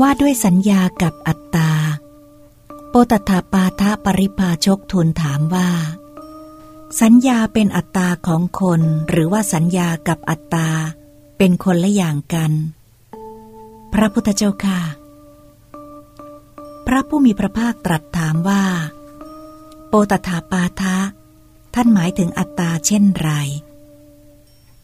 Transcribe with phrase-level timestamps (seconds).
[0.00, 1.70] ว่าด้วยสัญญากับอัตตา
[2.88, 5.70] โปตถาปาทะปริพาชกทูลถามว่า
[7.00, 10.68] สัญญาเป็นอัตตาของคนหรือว่าสัญญากับอัตตา
[11.38, 12.52] เป็นคนละอย่างกัน
[13.92, 14.80] พระพุทธเจ้าค่ะ
[16.86, 18.64] พระผู้มีพระภาคตรัสถามว่า
[19.88, 20.98] โปตถาปาทะ
[21.74, 23.30] ท่านหมายถึงอัตตาเช่นไร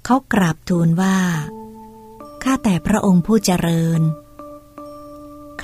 [0.04, 1.16] เขากราบทูลว่า
[2.42, 4.02] ข้าแต่พระองค์ผู้เจริญ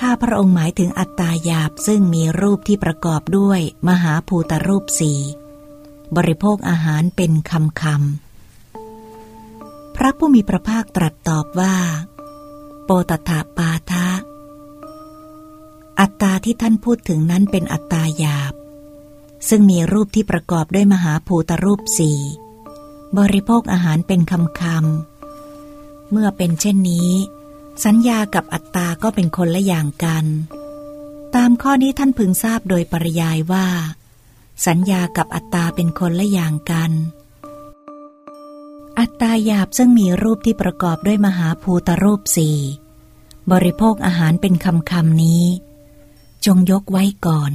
[0.05, 5.19] ข้าพระองค์หมายถึงอัตตาหยาบซึ่งมีรูปที่ประกอบด้วยมหาภูตรูปสี่
[6.15, 11.75] บริโภคอาหารเป็นคำคำพระผู้มีพระภาคตรัสตอบว่า
[12.83, 14.09] โปตถาปาทะ
[15.99, 18.53] อัตตาที่ท่านพูดถึงนั้นเป็นอัตตาหยาบ
[19.49, 22.19] ซึ่งมีรูปที่ประกอบด้วยมหาภูตรูปสี่
[23.17, 27.11] บริโภคอาหารเป็นคำคำเมื่อเป็นเช่นนี้
[27.85, 30.25] สัญญากับอัตตาก็เป็นคนละอย่างกัน
[31.35, 33.67] ตามข้อนี้ท่านพึงทราบโดยปริยายว่า
[34.67, 36.91] สัญญากับอัตตาเป็นคนละอย่างกัน
[38.99, 42.57] อัตตาหยาบซึ่งมีรูปที่ประกอบด้วยมหาภูตรูปสี่
[43.51, 45.45] บริโภคอาหารเป็นคำคำนี้
[46.45, 47.51] จงยกไว้ก่อน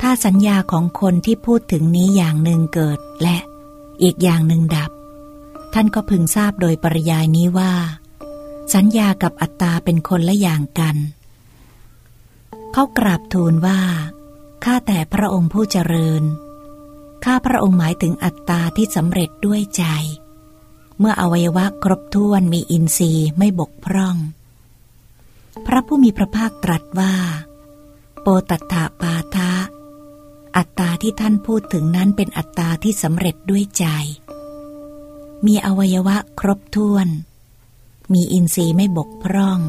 [0.00, 3.38] ถ้าสัญญาของคนที่พูดถึงนี้อย่างหนึ่งเกิดและ
[4.02, 4.90] อีกอย่างหนึ่งดับ
[5.74, 7.72] ท่านก็พึงทราบโดยปริยายนี้ว่า
[8.74, 10.96] สัญญากับอัตตาเป็นคนละอย่างกัน
[12.72, 13.80] เขากราบทูลว่า
[14.64, 16.22] ข้าแต่พระองค์ผู้เจริญ
[17.24, 19.84] ข้าพระองค์หมายถึงอัตตาที่สำเร็จด้วยใจ
[20.98, 24.16] เมื่ออวัยวะครบถ้วนมีอินทรีย์ไม่บกพร่อง
[25.66, 27.14] พระผู้มีพระภาคตรัสว่า
[28.20, 29.52] โปตัตถาปาทะ
[30.56, 33.86] อัตตาที่ท่านพูดถึงนั้นเป็นอัตตาที่สำเร็จด้วยใจ
[35.46, 37.08] มีอวัยวะครบถ้วน
[38.12, 39.60] มีอินทรีย์ไม่บกพร่อง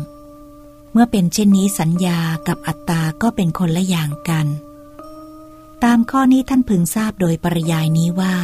[0.91, 4.47] เมื่อเป็นเช่นนี้สัญญากับอัตตาก็เป็นคนละอย่างกัน
[5.83, 8.35] ตามข้อนี้ท่านพึงทราบโดยปริยายนี้ว่า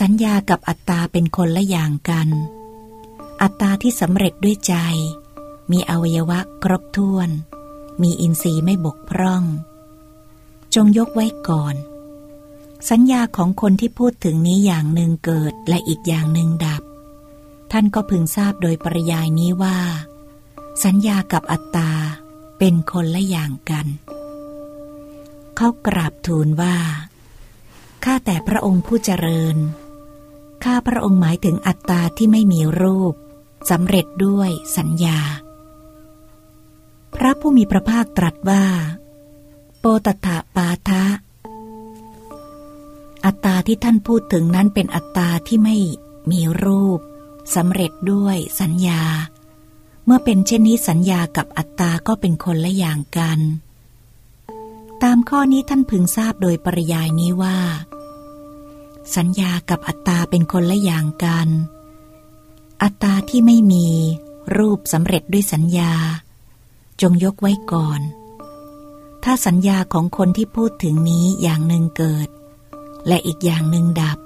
[0.00, 2.28] สัญญากับอัตตาเป็นคนละอย่างกัน
[3.42, 4.74] อัตตาที่สำเร็จด้วยใจ
[5.70, 7.28] มีอวัยวะครบถ้วน
[8.02, 9.44] มีอินทรีย์ไม่บกพร่อง
[10.74, 11.74] จงยกไว้ก่อน
[12.90, 16.82] สัญญาของคนที่พูดถึงนี้อย่างหนึ่งเกิดและอีกอย่างหนึ่งดับ
[17.72, 19.78] ท่านก็พึงทราบโดยปริยายนี้ว่า
[20.84, 21.90] สัญญากับอัตตา
[22.58, 23.86] เป็นคนละอย่างกัน
[25.56, 26.76] เขากราบทูลว่า
[28.04, 29.56] ข้าแต่พระองค์ผู้เจริญ
[30.64, 33.14] ข้าพระองค์หมายถึงอัตตาที่ไม่มีรูป
[33.70, 35.18] สำเร็จด้วยสัญญา
[37.14, 38.64] พระผู้มีพระภาคตรัสว่า
[39.78, 41.04] โปตถาปาทะ
[43.24, 45.76] อัตตาที่ท่านพูดถึงนั้นเป็นอัตตาที่ไม่
[46.30, 47.00] มีรูป
[47.54, 49.02] สำเร็จด้วยสัญญา
[50.04, 53.40] เมื่อเป็นเช่นนี้สัญญากับอัตตาก็เป็นคนละอย่างกัน
[55.02, 57.58] ตามข้อนี้ท่านพึงทราบโดยปริยายนี้ว่า
[59.16, 61.48] สัญญากับอัตตาเป็นคนละอย่างกัน
[62.82, 63.86] อัตตาที่ไม่มี
[64.56, 65.92] รูปสำเร็จด้วยสัญญา
[67.00, 68.00] จงยกไว้ก่อน
[69.24, 72.28] ถ้าสัญญาของคนที่พูดถึงนี้อย่างหนึ่งเกิด
[73.06, 74.18] และอีกอย่างหนึ่งดับ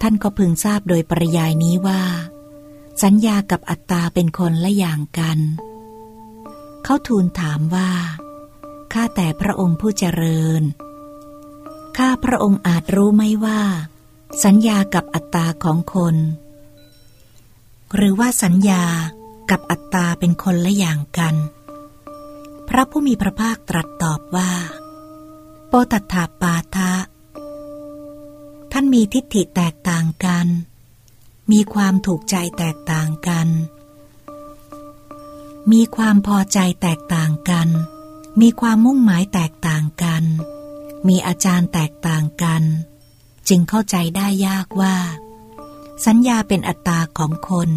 [0.00, 2.02] ท่านก็พึงทราบโดยปริยายนี้ว่า
[3.02, 5.38] สัญญากับอัตตาเป็นคนละอย่างกัน
[6.84, 7.90] เขาทูลถามว่า
[8.92, 10.62] ข้าแต่พระองค์ผู้เจริญ
[11.96, 13.60] ข้าพระองค์อาจรู้ไหมว่า
[14.44, 16.16] สัญญากับอัตตาของคน
[17.94, 18.84] หรือว่าสัญญา
[19.50, 21.34] กับอัตตาเป็นคนละอย่างกัน
[22.68, 24.52] พระผู้มีพระภาคตรัสตอบว่า
[25.68, 26.92] โปตัถาปาทะ
[28.72, 30.46] ท่านมีทิฏฐิแตกต่างกัน
[31.52, 33.48] มีความถูกใจแตกต่างกัน
[35.72, 37.68] มีความพอใจแตกต่างกัน
[38.40, 40.24] มีความมุ่งหมายแตกต่างกัน
[41.08, 42.62] มีอาจารย์แตกต่างกัน
[43.48, 44.96] จึงเข้าใจได้ยากว่า
[46.06, 47.70] สัญญาเป็นอัตตาของคน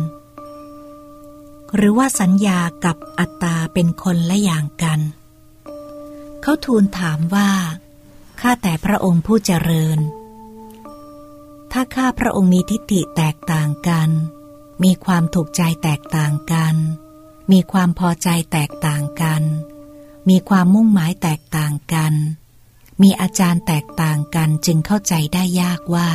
[1.76, 5.00] หรือว่าสัญญากับอัตตาเป็นคนละอย่างกัน
[6.42, 7.52] เขาทูลถามว่า
[8.42, 10.00] ข้าแต่พระองค์ผู้เจริญ
[11.72, 14.10] ถ้าข้าพระองค์มีทิฏฐิแตกต่างกัน
[14.84, 16.76] มีความถูกใจแตกต่างกัน
[17.52, 19.44] มีความพอใจแตกต่างกัน
[20.30, 22.14] มีความมุ่งหมายแตกต่างกัน
[23.02, 26.10] มีอาจารย์แตกต่างกันจึงเข้าใจได้ยากว่า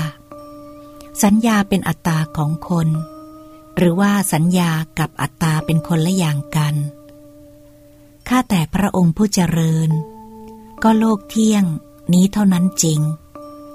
[1.22, 2.88] สัญญาเป็นอัตตาของคน
[3.76, 6.75] หรือว่าสัญญากับอัตตาเป็นคนละอย่างกัน
[8.28, 9.90] ข้าแต่พระองค์ผู้เจริญ
[10.82, 11.64] ก็โลกเที่ยง
[12.12, 13.00] นี้เท่านั้นจริง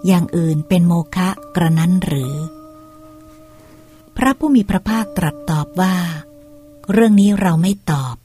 [0.06, 2.36] อย่างอื่นเป็นโมฆะกระนั้นหรือ
[4.18, 5.96] พระผู้มีพระภาคตรัสตอบว่า
[6.92, 8.16] เรื่องนี้เราไม่ตอบ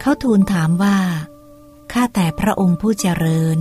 [0.00, 0.98] เขาทูลถามว่า
[1.92, 3.58] ข้าแต่พระองค์ผู้เจริญ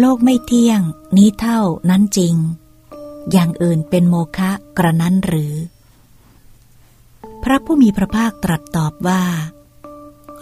[0.00, 0.80] โลกไม่เที่ยง
[1.16, 1.60] นี้เท่า
[1.90, 2.34] นั้นจริง
[3.32, 5.54] อย่างอื่นเป็นโมฆะกระนั้นหรือ
[7.42, 9.22] พระผู้มีพระภาคตรัสตอบว่า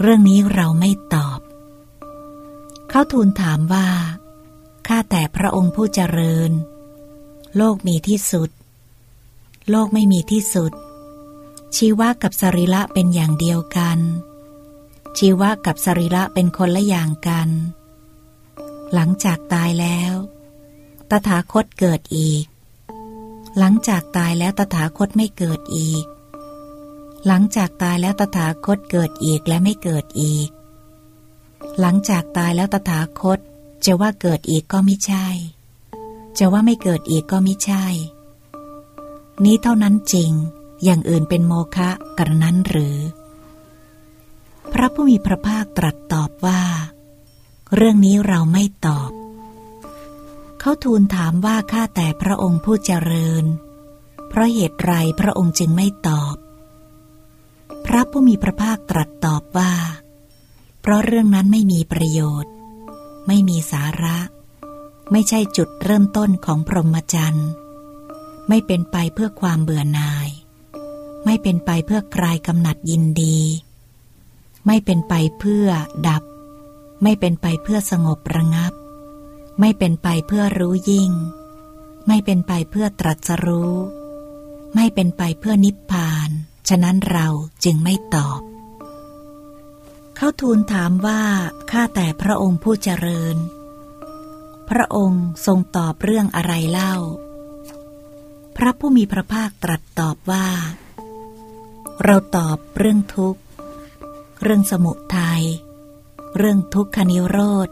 [0.00, 1.40] เรื่องนี้เราไม่ตอบ
[2.88, 3.86] เขาทูลถามว่า
[4.88, 6.50] ข้าแต่พระองค์ผู้เจริญ
[7.56, 8.50] โลกมีที่สุด
[9.70, 10.72] โลกไม่มีที่สุด
[11.76, 13.98] ชีวะกับสรีระเป็นอย่างเดียวกัน
[15.18, 17.50] ชีวะกับสรีระเป็นคนละอย่างกัน
[18.94, 20.14] หลังจากตายแล้ว
[21.10, 22.44] ตถาคตเกิดอีก
[23.58, 26.04] หลังจากตายแล้วตถาคตไม่เกิดอีก
[27.26, 30.48] หลังจากตายแล้วตถาคตเกิดอีกและไม่เกิดอีก
[31.80, 33.38] หลังจากตายแล้วตถาคต
[33.84, 35.26] จะว่าเกิดอีกก็ไม่ใช่
[36.38, 37.84] จะว่าไม่เกิดอีกก็ไม่ใช่
[39.44, 40.32] นี้เท่านั้นจริง
[40.84, 42.98] อย่างอื่นเป็นโมฆะกระนั้นหรือ
[44.72, 46.62] พระผู้มีพระภาคตรัสตอบว่า
[47.74, 49.10] เรื่องนี้เราไม่ตอบ
[50.60, 53.44] เขาทูลถามว่าข้าแต่พระองค์ผู้เจริญ
[54.28, 56.36] เพราะเหตุไรพระองค์จึงไม่ตอบ
[57.86, 59.72] พระผู้มีพระภาคตรัสตอบว่า
[60.80, 62.53] เพราะเรื่องนั้นไม่มีประโยชน์
[63.26, 64.18] ไม่มีสาระ
[65.12, 67.48] ไม่ใช่จุดเริ่มต้นของพรหมจรรย์
[68.48, 70.28] ไม่เป็นไปเพื่อความเบื่อหน่าย
[71.24, 73.38] ไม่เป็นไปเพื่อคลายกำหนัดยินดี
[74.66, 75.66] ไม่เป็นไปเพื่อ
[76.08, 76.22] ดับ
[77.02, 78.72] ไม่เป็นไปเพื่อสงบระงับ
[79.60, 81.12] ไม่เป็นไปเพื่อรู้ยิ่ง
[82.06, 83.74] ไม่เป็นไปเพื่อตรัสรู้
[84.74, 86.30] ไม่เป็นไปเพื่อนิพพาน
[86.68, 87.28] ฉะนั้นเรา
[87.64, 88.40] จึงไม่ตอบ
[90.24, 91.22] เขาทูลถามว่า
[91.70, 93.36] ข้าแต่พระองค์ผู้เจริญ
[94.70, 96.94] พระองค์ทรงตอบเรื่องอะไรเล่า
[98.56, 100.48] พระผู้มีพระภาคตรัสตอบว่า
[102.04, 103.40] เราตอบเรื่องทุกข์
[104.42, 105.44] เรื่องสมุทัย
[106.36, 107.68] เรื่องทุกขนิโรธ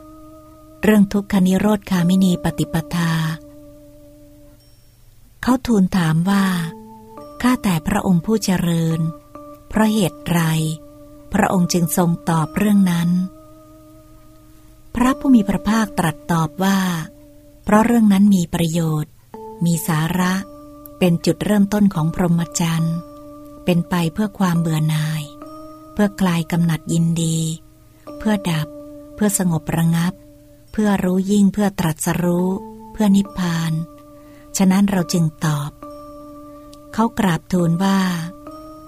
[0.83, 3.13] เรื่องทุกขนิโรธคามินีปฏิปทา
[5.43, 6.47] เขาทูลถามว่า
[7.43, 9.01] ข้าแต่พระองค์ผู้เจริญ
[9.69, 10.43] เพราะเหตุไร
[11.33, 13.11] พระองค์จึงทรงตอบเรื่องนั้น
[14.95, 16.79] พระผู้มีพระภาคตรัสตอบว่า
[17.65, 19.13] เพราะเรื่องนั้นมีประโยชน์
[19.65, 20.35] มีสาระ
[20.99, 22.97] เป็นจุดเริ่มต้นของพรหมจรรย์
[23.65, 25.23] เป็นไปเพื่อความเบื่อหน่าย
[25.93, 27.39] เพื่อคลายกำหนัดยินดี
[28.19, 28.69] เพื่อดับ
[29.15, 30.13] เพื่อสงบระงับ
[30.73, 32.49] เพื่อรู้ยิ่งเพื่อตรัสรู้
[32.93, 33.73] เพื่อนิพพาน
[34.57, 35.71] ฉะนั้นเราจึงตอบ
[36.93, 37.99] เขากราบทูลว่า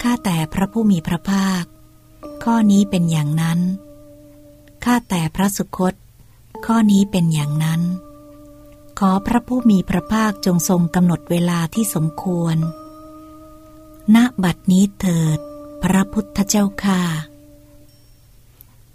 [0.02, 1.64] ข้าแต่พระผู้มีพระภาค
[2.44, 3.60] ข้อนี้เป็นอย่างนั้น
[4.84, 5.94] ข้าแต่พระสุคต
[6.66, 7.82] ข้อนี้เป็นอย่างนั้น
[8.98, 12.56] ขอพระผู้มีพระภาคจงทรงกำหนดเวลาที่สมควร
[14.14, 15.38] ณ บัดนี้เถิด
[15.82, 17.02] พระพุทธเจ้าค่ะ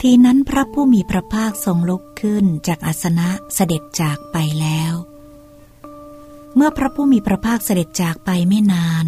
[0.02, 4.94] ทีนั้นพระผู้มีพระภาคทรงลุกขึ้นจากอาสนะเสด็จจากไปแล้ว
[6.56, 9.06] เมื่อพระผู้มีพระภาคเสด็จจากไปไม่นาน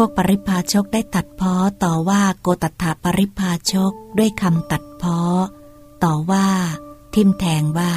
[0.00, 1.54] วกปริพาชกได้ตัดพ้อ
[1.84, 5.18] ต่อว่าโกตถาปริพาชกด้วยคำตัดพ้อ
[6.04, 6.46] ต่อว่า
[7.14, 7.92] ทิมแทงว่า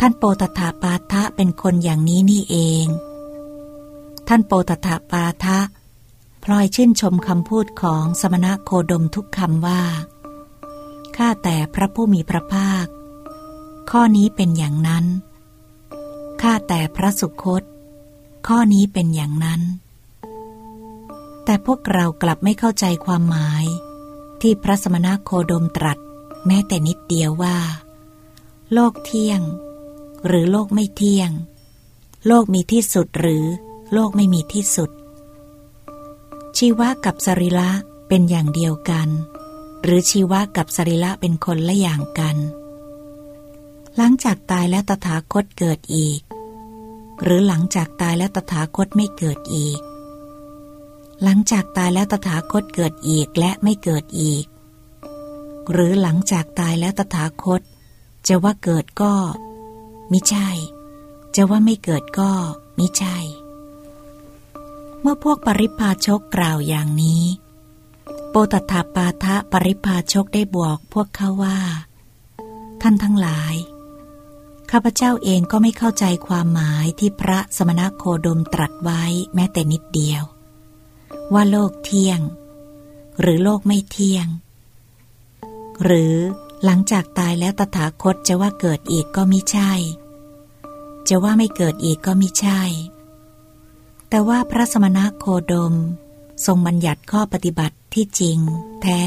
[0.00, 2.86] ท่านโปตถาปาทะเป็นคนอย่างนี้นี่เอง
[4.28, 5.58] ท่านโปตถาปาทะ
[6.42, 9.82] พลอยชื่นชมคำพูดของสมณะโคดมทุกคำว่า
[11.16, 12.86] ข้าแต่พระผู้มีพระภาค
[13.90, 15.04] ข้อนี้เป็นอย่างนั้น
[16.42, 17.62] ข้าแต่พระสุคต
[18.46, 19.60] ข้อนี้เป็นอย่างนั้น
[21.46, 23.64] แต่พวกเรากลับไม่เข้าใจความหมาย
[24.40, 25.98] ที่พระสมณะโคดมตรัส
[26.46, 27.58] แม้แต่นิดเดียวว่า
[28.72, 29.40] โลกเที่ยง
[30.26, 31.30] หรือโลกไม่เที่ยง
[32.26, 33.44] โลกมีที่สุดหรือ
[33.92, 34.90] โลกไม่มีที่สุด
[36.58, 37.70] ชีวะกับสรีระ
[38.08, 39.08] เป็นอย่างเดียวกัน
[39.82, 42.36] หรือชีวะกับสรีระเป็นคนละอย่างกัน
[43.96, 46.20] หลังจากตายแล้วตถาคตเกิดอีก
[47.22, 49.80] หรือหลังจากตายแล้วตถาคตไม่เกิดอีก
[51.22, 54.44] หลังจากตายแล้วตถาคตเกิดอีกและไม่เกิดอีก
[55.70, 57.60] หรือหลังจากตายแล้วตถาคต
[58.28, 59.14] จะว่าเกิดก็
[60.12, 60.48] มิใช่
[61.36, 62.30] จะว่าไม่เกิดก็
[62.78, 63.16] มิใช่
[65.00, 67.24] เมื่อพวกปริพาชกกล่าวอย่างนี้
[68.30, 71.58] โปตถาปาทะปริพาชกได้บอกพวกเขาว่า
[72.82, 73.54] ท่านทั้งหลาย
[74.70, 79.02] ข้าพเจ้าเองก็ไม่เข้าใจความหมายที่พระสมณโคดมตรัสไว้
[79.34, 80.22] แม้แต่นิดเดียว
[81.34, 82.20] ว่าโลกเที่ยง
[83.20, 84.26] หรือโลกไม่เที่ยง
[85.84, 86.14] หรือ
[86.64, 89.72] หลังจากตายแล้วตถาคตจะว่าเกิดอีกก็มิใช่
[91.08, 92.60] จะว่าไม่เกิดอีกก็มิใช่
[94.08, 95.74] แต่ว่าพระสมณโคดม
[96.46, 98.38] ทรงบัญญัติข้อปฏิบัติที่จริง
[98.82, 99.02] แท้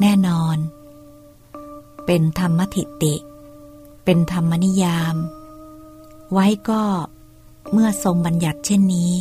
[0.00, 0.56] แน่นอน
[2.06, 3.14] เป็นธรรมทิติ
[4.04, 5.16] เป็นธรรมนิยาม
[6.32, 6.82] ไว้ก็
[7.72, 9.12] เมื่อทรงบัญญัติเช่นนี้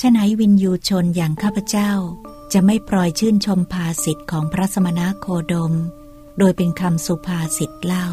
[0.00, 1.92] ฉะไหนวินยูชนอย่างข้าพเจ้า
[2.52, 5.72] จะไม่ปล่อยชื่นชมภาสิทธิ์ของพระสมณโคดม
[6.38, 8.06] โดยเป็นคำสุภาษิตเล่า